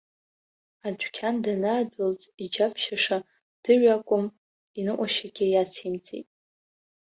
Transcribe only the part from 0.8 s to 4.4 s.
Адәқьан данаадәылҵ, иџьабшьаша, дыҩ акәым,